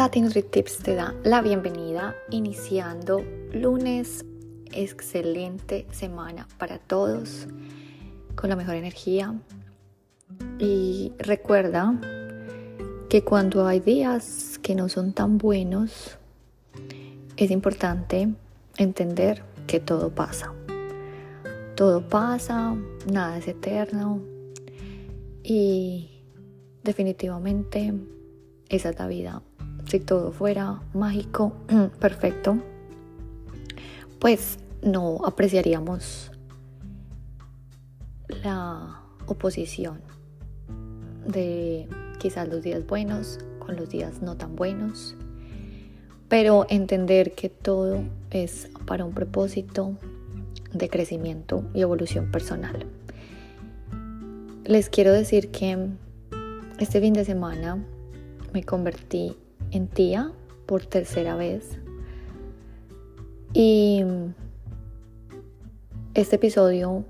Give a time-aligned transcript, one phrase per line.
[0.00, 4.24] Tati NutriTips te da la bienvenida iniciando lunes,
[4.72, 7.46] excelente semana para todos,
[8.34, 9.34] con la mejor energía.
[10.58, 12.00] Y recuerda
[13.10, 16.16] que cuando hay días que no son tan buenos,
[17.36, 18.32] es importante
[18.78, 20.54] entender que todo pasa.
[21.74, 22.74] Todo pasa,
[23.12, 24.22] nada es eterno
[25.42, 26.22] y
[26.84, 27.92] definitivamente
[28.70, 29.42] esa es la vida
[29.90, 31.52] si todo fuera mágico,
[31.98, 32.58] perfecto,
[34.20, 36.30] pues no apreciaríamos
[38.44, 40.00] la oposición
[41.26, 41.88] de
[42.20, 45.16] quizás los días buenos con los días no tan buenos,
[46.28, 49.96] pero entender que todo es para un propósito
[50.72, 52.86] de crecimiento y evolución personal.
[54.64, 55.88] Les quiero decir que
[56.78, 57.84] este fin de semana
[58.52, 59.36] me convertí
[59.70, 60.32] en tía
[60.66, 61.78] por tercera vez.
[63.52, 64.04] Y
[66.14, 67.04] este episodio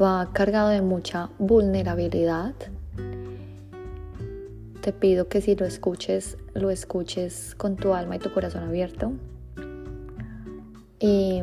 [0.00, 2.54] va cargado de mucha vulnerabilidad.
[4.80, 9.12] Te pido que si lo escuches, lo escuches con tu alma y tu corazón abierto.
[10.98, 11.42] Y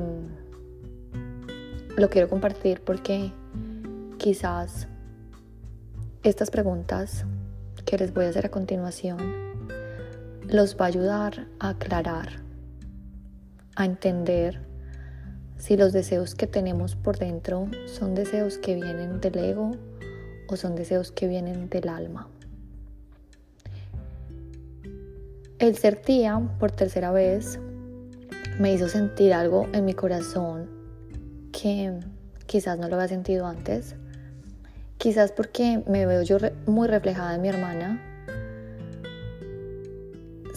[1.97, 3.31] lo quiero compartir porque
[4.17, 4.87] quizás
[6.23, 7.25] estas preguntas
[7.85, 9.42] que les voy a hacer a continuación
[10.53, 12.29] los va a ayudar a aclarar,
[13.75, 14.59] a entender
[15.57, 19.71] si los deseos que tenemos por dentro son deseos que vienen del ego
[20.47, 22.27] o son deseos que vienen del alma.
[25.57, 27.59] El ser tía por tercera vez
[28.59, 30.69] me hizo sentir algo en mi corazón
[31.51, 31.99] que
[32.45, 33.95] quizás no lo había sentido antes.
[34.99, 36.37] Quizás porque me veo yo
[36.67, 38.12] muy reflejada en mi hermana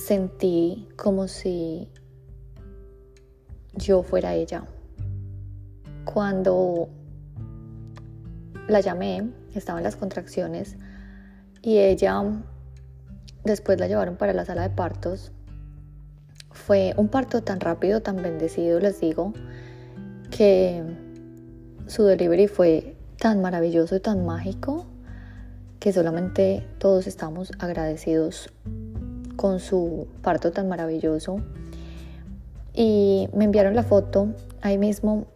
[0.07, 1.89] sentí como si
[3.75, 4.65] yo fuera ella.
[6.05, 6.89] Cuando
[8.69, 10.77] la llamé, estaba en las contracciones
[11.61, 12.23] y ella
[13.43, 15.33] después la llevaron para la sala de partos.
[16.53, 19.33] Fue un parto tan rápido, tan bendecido, les digo,
[20.31, 20.85] que
[21.89, 24.87] su delivery fue tan maravilloso y tan mágico
[25.81, 28.53] que solamente todos estamos agradecidos
[29.37, 31.41] con su parto tan maravilloso.
[32.75, 34.29] Y me enviaron la foto,
[34.61, 35.27] ahí mismo,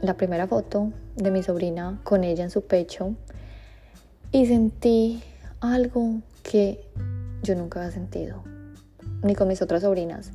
[0.00, 3.14] la primera foto de mi sobrina con ella en su pecho.
[4.32, 5.22] Y sentí
[5.60, 6.80] algo que
[7.42, 8.42] yo nunca había sentido,
[9.22, 10.32] ni con mis otras sobrinas.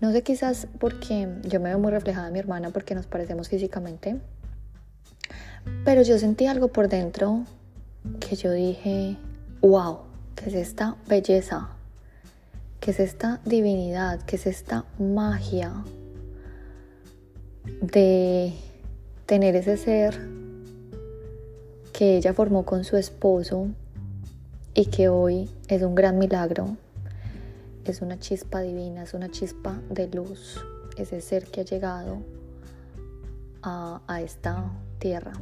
[0.00, 3.48] No sé, quizás porque yo me veo muy reflejada en mi hermana porque nos parecemos
[3.48, 4.20] físicamente.
[5.84, 7.44] Pero yo sentí algo por dentro
[8.20, 9.16] que yo dije,
[9.60, 9.98] wow,
[10.34, 11.73] ¿qué es esta belleza?
[12.84, 15.72] Que es esta divinidad, que es esta magia
[17.80, 18.52] de
[19.24, 20.20] tener ese ser
[21.94, 23.68] que ella formó con su esposo
[24.74, 26.76] y que hoy es un gran milagro.
[27.86, 30.62] Es una chispa divina, es una chispa de luz,
[30.98, 32.18] ese ser que ha llegado
[33.62, 35.32] a, a esta tierra.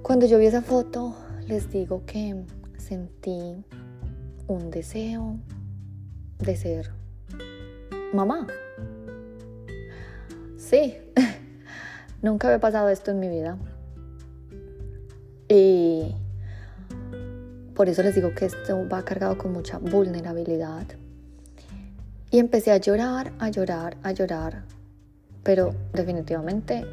[0.00, 1.14] Cuando yo vi esa foto,
[1.46, 2.42] les digo que
[2.78, 3.66] sentí
[4.50, 5.36] un deseo
[6.40, 6.90] de ser
[8.12, 8.48] mamá.
[10.58, 10.98] Sí,
[12.22, 13.56] nunca había pasado esto en mi vida.
[15.48, 16.16] Y
[17.76, 20.84] por eso les digo que esto va cargado con mucha vulnerabilidad.
[22.32, 24.64] Y empecé a llorar, a llorar, a llorar,
[25.44, 26.84] pero definitivamente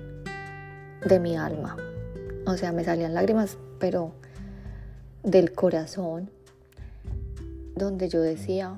[1.03, 1.75] de mi alma.
[2.46, 4.13] O sea, me salían lágrimas, pero
[5.23, 6.36] del corazón
[7.77, 8.77] donde yo decía,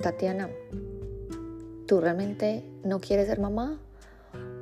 [0.00, 0.50] Tatiana,
[1.86, 3.80] ¿tú realmente no quieres ser mamá?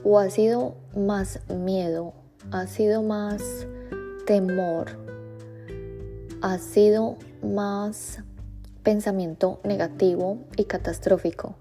[0.04, 2.14] ¿O ha sido más miedo?
[2.50, 3.66] ¿Ha sido más
[4.26, 4.98] temor?
[6.42, 8.22] ¿Ha sido más
[8.82, 11.56] pensamiento negativo y catastrófico?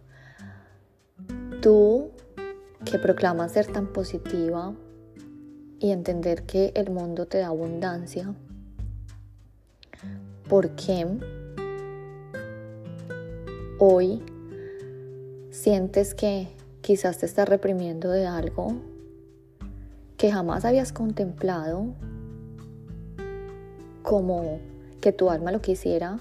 [1.61, 2.11] Tú
[2.85, 4.73] que proclamas ser tan positiva
[5.79, 8.33] y entender que el mundo te da abundancia,
[10.49, 11.05] ¿Por qué
[13.77, 14.23] hoy
[15.51, 16.47] sientes que
[16.81, 18.73] quizás te estás reprimiendo de algo
[20.17, 21.93] que jamás habías contemplado
[24.01, 24.59] como
[25.01, 26.19] que tu alma lo quisiera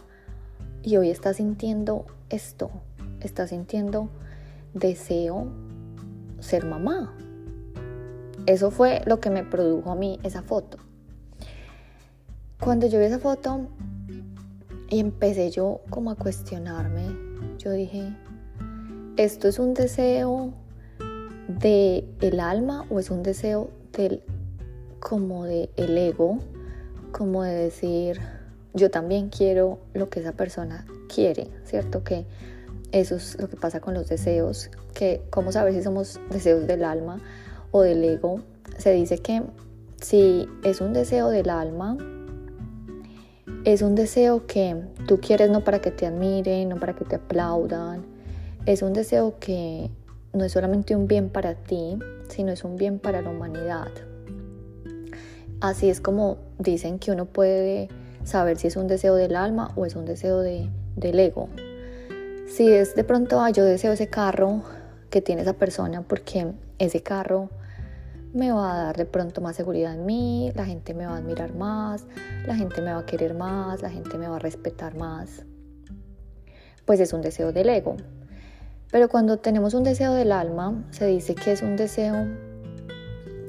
[0.82, 2.70] y hoy estás sintiendo esto,
[3.20, 4.10] estás sintiendo
[4.74, 5.46] deseo
[6.38, 7.14] ser mamá.
[8.44, 10.76] Eso fue lo que me produjo a mí esa foto.
[12.60, 13.68] Cuando yo vi esa foto,
[14.90, 17.06] Y empecé yo como a cuestionarme.
[17.58, 18.14] Yo dije,
[19.16, 20.52] ¿esto es un deseo
[21.48, 24.22] de el alma o es un deseo del
[25.00, 26.38] como de el ego,
[27.12, 28.20] como de decir,
[28.74, 32.04] yo también quiero lo que esa persona quiere, ¿cierto?
[32.04, 32.26] Que
[32.92, 36.84] eso es lo que pasa con los deseos, que cómo saber si somos deseos del
[36.84, 37.20] alma
[37.70, 38.40] o del ego.
[38.78, 39.42] Se dice que
[40.00, 41.96] si es un deseo del alma,
[43.64, 44.76] es un deseo que
[45.06, 48.04] tú quieres no para que te admiren, no para que te aplaudan,
[48.66, 49.90] es un deseo que
[50.32, 53.88] no es solamente un bien para ti, sino es un bien para la humanidad.
[55.60, 57.88] Así es como dicen que uno puede
[58.24, 61.48] saber si es un deseo del alma o es un deseo de, del ego.
[62.46, 64.62] Si es de pronto, yo deseo ese carro
[65.10, 67.50] que tiene esa persona porque ese carro
[68.32, 71.16] me va a dar de pronto más seguridad en mí, la gente me va a
[71.18, 72.06] admirar más,
[72.46, 75.44] la gente me va a querer más, la gente me va a respetar más.
[76.84, 77.96] Pues es un deseo del ego.
[78.90, 82.26] Pero cuando tenemos un deseo del alma, se dice que es un deseo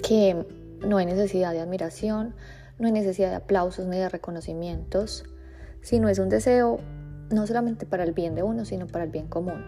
[0.05, 0.45] que
[0.85, 2.35] no hay necesidad de admiración,
[2.77, 5.25] no hay necesidad de aplausos ni de reconocimientos,
[5.81, 6.79] sino es un deseo
[7.29, 9.63] no solamente para el bien de uno, sino para el bien común.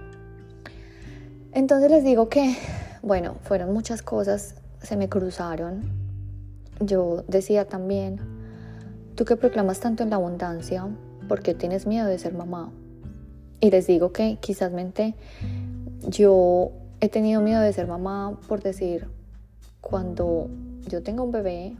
[1.53, 2.55] Entonces les digo que,
[3.01, 5.81] bueno, fueron muchas cosas, se me cruzaron.
[6.79, 8.19] Yo decía también,
[9.15, 10.87] tú que proclamas tanto en la abundancia,
[11.27, 12.71] ¿por qué tienes miedo de ser mamá?
[13.59, 15.13] Y les digo que quizás mente
[16.07, 19.07] yo he tenido miedo de ser mamá por decir,
[19.81, 20.49] cuando
[20.87, 21.75] yo tenga un bebé,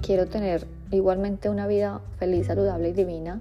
[0.00, 3.40] quiero tener igualmente una vida feliz, saludable y divina,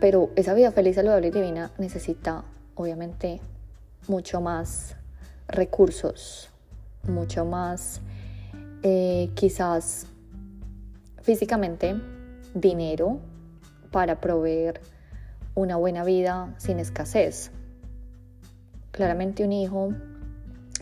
[0.00, 3.40] pero esa vida feliz, saludable y divina necesita obviamente
[4.08, 4.96] mucho más
[5.48, 6.51] recursos,
[7.08, 8.00] mucho más
[8.82, 10.06] eh, quizás
[11.22, 11.94] físicamente
[12.54, 13.20] dinero
[13.90, 14.80] para proveer
[15.54, 17.50] una buena vida sin escasez.
[18.90, 19.92] Claramente un hijo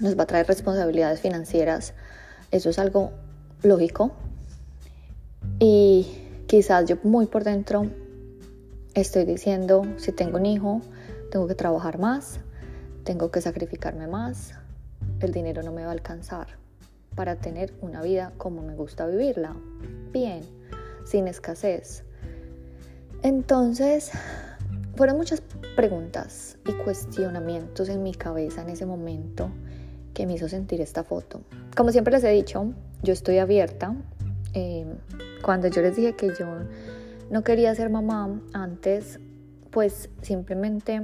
[0.00, 1.94] nos va a traer responsabilidades financieras,
[2.50, 3.12] eso es algo
[3.62, 4.12] lógico.
[5.58, 6.06] Y
[6.46, 7.87] quizás yo muy por dentro
[8.94, 10.81] estoy diciendo, si tengo un hijo,
[11.31, 12.40] tengo que trabajar más,
[13.05, 14.55] tengo que sacrificarme más,
[15.20, 16.46] el dinero no me va a alcanzar
[17.14, 19.55] para tener una vida como me gusta vivirla,
[20.12, 20.43] bien,
[21.05, 22.05] sin escasez.
[23.22, 24.12] Entonces,
[24.96, 25.43] fueron muchas
[25.76, 29.50] preguntas y cuestionamientos en mi cabeza en ese momento
[30.14, 31.43] que me hizo sentir esta foto.
[31.76, 32.72] Como siempre les he dicho,
[33.02, 33.94] yo estoy abierta.
[34.55, 34.87] Eh,
[35.43, 36.46] cuando yo les dije que yo
[37.31, 39.20] no quería ser mamá antes,
[39.70, 41.02] pues simplemente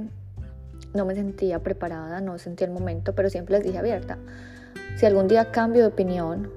[0.93, 4.17] no me sentía preparada, no sentía el momento, pero siempre les dije abierta.
[4.97, 6.51] Si algún día cambio de opinión,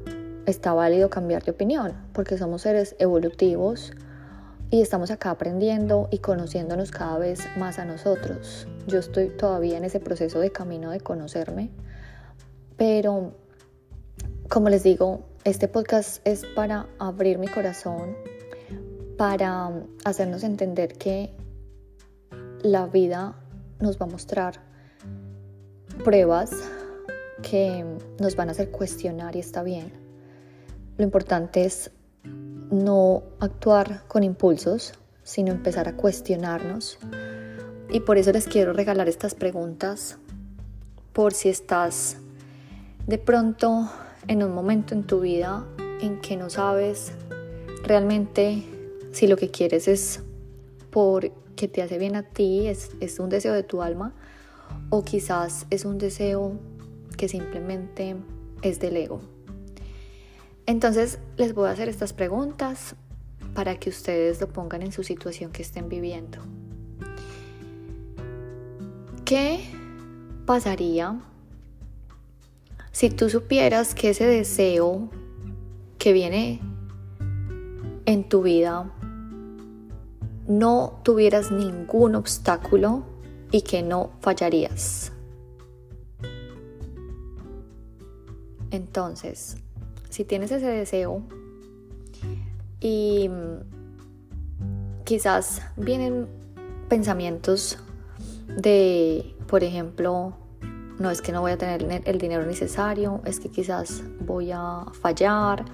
[0.46, 3.92] está válido cambiar de opinión, porque somos seres evolutivos
[4.70, 8.66] y estamos acá aprendiendo y conociéndonos cada vez más a nosotros.
[8.86, 11.70] Yo estoy todavía en ese proceso de camino de conocerme,
[12.76, 13.34] pero
[14.48, 18.16] como les digo, este podcast es para abrir mi corazón,
[19.16, 19.70] para
[20.04, 21.32] hacernos entender que
[22.62, 23.36] la vida
[23.80, 24.60] nos va a mostrar
[26.04, 26.50] pruebas
[27.42, 27.84] que
[28.18, 29.92] nos van a hacer cuestionar y está bien.
[30.96, 31.90] Lo importante es
[32.24, 36.98] no actuar con impulsos, sino empezar a cuestionarnos.
[37.90, 40.18] Y por eso les quiero regalar estas preguntas,
[41.12, 42.18] por si estás
[43.06, 43.90] de pronto
[44.28, 45.66] en un momento en tu vida
[46.00, 47.12] en que no sabes
[47.82, 48.62] realmente
[49.12, 50.20] si lo que quieres es
[51.60, 54.14] porque te hace bien a ti, es, es un deseo de tu alma,
[54.88, 56.58] o quizás es un deseo
[57.18, 58.16] que simplemente
[58.62, 59.20] es del ego.
[60.64, 62.94] Entonces les voy a hacer estas preguntas
[63.52, 66.38] para que ustedes lo pongan en su situación que estén viviendo.
[69.26, 69.60] ¿Qué
[70.46, 71.20] pasaría
[72.90, 75.10] si tú supieras que ese deseo
[75.98, 76.58] que viene
[78.06, 78.90] en tu vida
[80.50, 83.04] no tuvieras ningún obstáculo
[83.52, 85.12] y que no fallarías?
[88.72, 89.58] Entonces,
[90.08, 91.22] si tienes ese deseo
[92.80, 93.30] y
[95.04, 96.26] quizás vienen
[96.88, 97.78] pensamientos
[98.48, 100.34] de, por ejemplo,
[100.98, 104.84] no es que no voy a tener el dinero necesario, es que quizás voy a
[105.00, 105.64] fallar,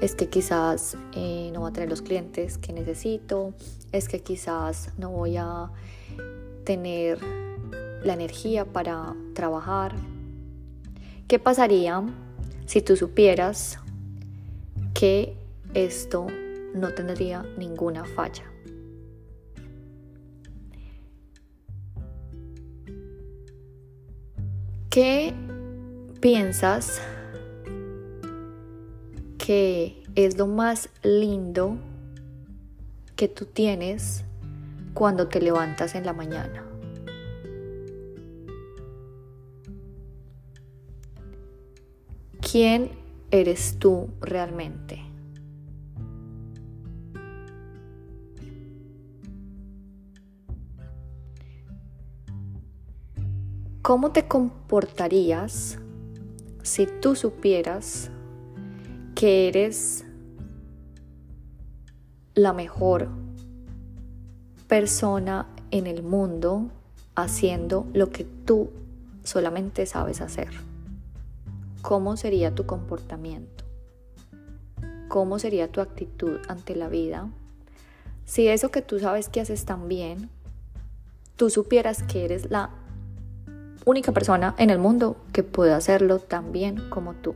[0.00, 3.54] es que quizás eh, no va a tener los clientes que necesito,
[3.92, 5.70] es que quizás no voy a
[6.64, 7.18] tener
[8.02, 9.94] la energía para trabajar.
[11.28, 12.02] ¿Qué pasaría
[12.66, 13.78] si tú supieras
[14.94, 15.34] que
[15.74, 16.26] esto
[16.74, 18.44] no tendría ninguna falla?
[24.90, 25.34] ¿Qué
[26.20, 27.00] piensas
[29.46, 31.76] que es lo más lindo
[33.14, 34.24] que tú tienes
[34.92, 36.64] cuando te levantas en la mañana?
[42.40, 42.90] ¿Quién
[43.30, 45.00] eres tú realmente?
[53.80, 55.78] ¿Cómo te comportarías
[56.64, 58.10] si tú supieras
[59.16, 60.04] que eres
[62.34, 63.08] la mejor
[64.68, 66.70] persona en el mundo
[67.14, 68.68] haciendo lo que tú
[69.24, 70.50] solamente sabes hacer?
[71.80, 73.64] ¿Cómo sería tu comportamiento?
[75.08, 77.30] ¿Cómo sería tu actitud ante la vida?
[78.26, 80.28] Si eso que tú sabes que haces tan bien,
[81.36, 82.68] tú supieras que eres la
[83.86, 87.34] única persona en el mundo que puede hacerlo tan bien como tú.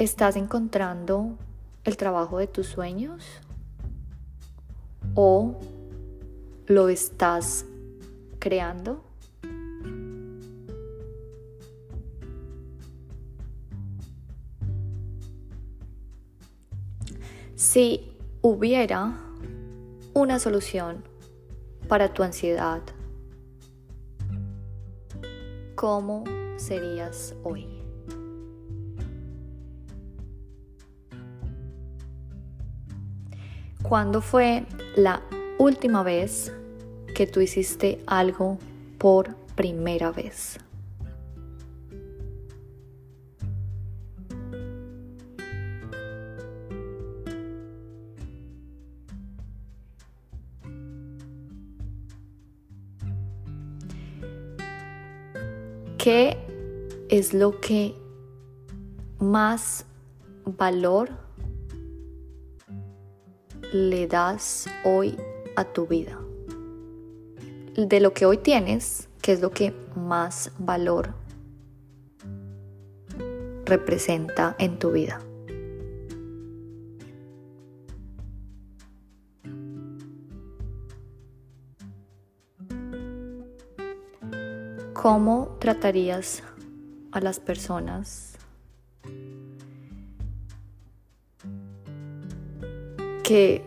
[0.00, 1.36] ¿Estás encontrando
[1.84, 3.22] el trabajo de tus sueños?
[5.14, 5.60] ¿O
[6.66, 7.66] lo estás
[8.38, 9.04] creando?
[17.54, 19.18] Si hubiera
[20.14, 21.04] una solución
[21.88, 22.80] para tu ansiedad,
[25.74, 26.24] ¿cómo
[26.56, 27.79] serías hoy?
[33.90, 35.20] ¿Cuándo fue la
[35.58, 36.52] última vez
[37.12, 38.56] que tú hiciste algo
[38.98, 40.60] por primera vez?
[55.98, 56.38] ¿Qué
[57.08, 57.96] es lo que
[59.18, 59.84] más
[60.44, 61.29] valor
[63.72, 65.16] le das hoy
[65.56, 66.18] a tu vida?
[67.76, 71.14] De lo que hoy tienes, ¿qué es lo que más valor
[73.64, 75.20] representa en tu vida?
[84.92, 86.42] ¿Cómo tratarías
[87.12, 88.29] a las personas
[93.30, 93.62] que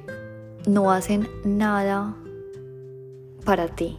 [0.67, 2.17] no hacen nada
[3.45, 3.97] para ti?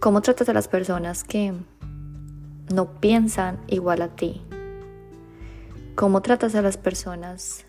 [0.00, 1.54] ¿Cómo tratas a las personas que
[2.74, 4.42] no piensan igual a ti?
[5.94, 7.64] ¿Cómo tratas a las personas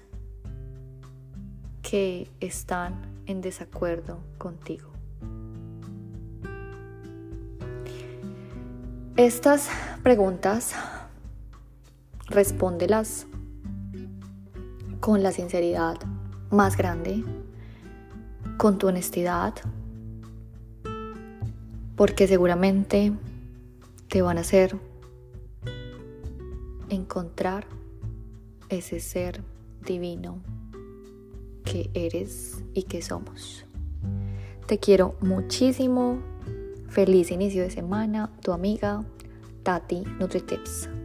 [1.83, 2.95] que están
[3.27, 4.89] en desacuerdo contigo?
[9.17, 9.69] Estas
[10.01, 10.73] preguntas
[12.25, 13.27] respóndelas
[15.03, 15.97] con la sinceridad
[16.49, 17.25] más grande,
[18.55, 19.53] con tu honestidad,
[21.97, 23.11] porque seguramente
[24.07, 24.77] te van a hacer
[26.87, 27.65] encontrar
[28.69, 29.41] ese ser
[29.85, 30.37] divino
[31.65, 33.65] que eres y que somos.
[34.67, 36.19] Te quiero muchísimo
[36.87, 39.03] Feliz inicio de semana, tu amiga
[39.63, 41.02] Tati NutriTips.